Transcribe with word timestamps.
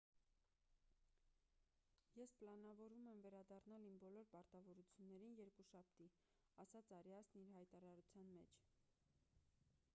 ես 2.19 2.31
պլանավորում 2.39 3.09
եմ 3.11 3.19
վերադառնալ 3.27 3.85
իմ 3.89 3.99
բոլոր 4.05 4.31
պարտականություններին 4.37 5.35
երկուշաբթի»,- 5.41 6.09
ասաց 6.65 6.93
արիասն 7.01 7.41
իր 7.43 7.55
հայտարարության 7.59 8.33
մեջ: 8.39 8.61